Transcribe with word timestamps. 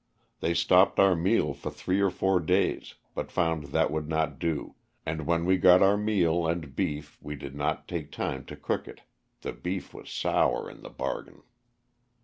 They 0.39 0.55
stopped 0.55 0.99
our 0.99 1.15
meal 1.15 1.53
for 1.53 1.69
three 1.69 2.01
or 2.01 2.09
four 2.09 2.39
days 2.39 2.95
but 3.13 3.31
found 3.31 3.65
that 3.65 3.91
would 3.91 4.09
not 4.09 4.39
do, 4.39 4.73
and 5.05 5.27
when 5.27 5.45
we 5.45 5.57
got 5.57 5.83
our 5.83 5.95
meal 5.95 6.47
and 6.47 6.75
beef 6.75 7.19
we 7.21 7.35
did 7.35 7.53
not 7.53 7.87
take 7.87 8.11
time 8.11 8.43
to 8.45 8.55
cook 8.55 8.87
it, 8.87 9.01
the 9.41 9.53
beef 9.53 9.93
was 9.93 10.09
sour 10.09 10.67
in 10.71 10.81
the 10.81 10.89
bargain. 10.89 11.43